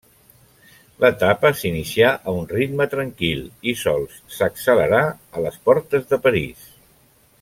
L'etapa 1.03 1.51
s'inicià 1.59 2.09
a 2.31 2.33
un 2.37 2.49
ritme 2.53 2.87
tranquil 2.95 3.43
i 3.73 3.75
sols 3.83 4.17
s'accelerà 4.39 5.03
a 5.39 5.45
les 5.45 5.61
portes 5.69 6.11
de 6.15 6.21
París. 6.25 6.67